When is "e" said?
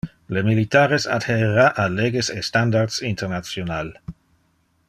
2.39-2.41